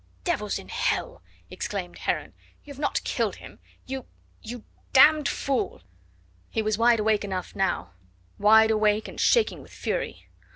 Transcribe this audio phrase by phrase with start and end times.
[0.23, 1.21] "Devils in hell!"
[1.51, 3.59] exclaimed Heron, "you have not killed him?
[3.85, 4.07] You
[4.41, 5.83] you d d fool!"
[6.49, 7.93] He was wide awake enough now;
[8.39, 10.27] wide awake and shaking with fury.